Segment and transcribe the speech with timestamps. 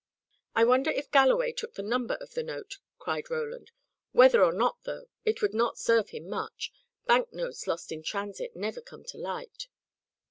[0.55, 3.69] "I wonder if Galloway took the number of the note?" cried Roland.
[4.13, 6.73] "Whether or not, though, it would not serve him much:
[7.05, 9.67] bank notes lost in transit never come to light."